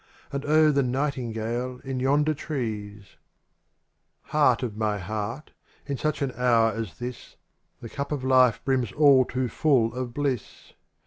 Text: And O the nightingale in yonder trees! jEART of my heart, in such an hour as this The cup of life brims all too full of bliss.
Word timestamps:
And 0.31 0.43
O 0.47 0.71
the 0.71 0.81
nightingale 0.81 1.79
in 1.83 1.99
yonder 1.99 2.33
trees! 2.33 3.17
jEART 4.31 4.63
of 4.63 4.75
my 4.75 4.97
heart, 4.97 5.51
in 5.85 5.95
such 5.95 6.23
an 6.23 6.31
hour 6.35 6.71
as 6.71 6.97
this 6.97 7.35
The 7.81 7.89
cup 7.89 8.11
of 8.11 8.23
life 8.23 8.65
brims 8.65 8.91
all 8.93 9.25
too 9.25 9.47
full 9.47 9.93
of 9.93 10.11
bliss. 10.15 10.73